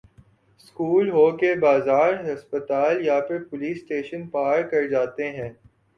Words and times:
school 0.59 1.09
ہو 1.09 1.25
کہ 1.37 1.53
بازار 1.61 2.13
ہسپتال 2.25 3.05
یا 3.05 3.19
پھر 3.27 3.43
پولیس 3.43 3.77
اسٹیشن 3.77 4.27
پار 4.29 4.61
کر 4.71 4.87
جاتے 4.87 5.29
ہیں 5.31 5.49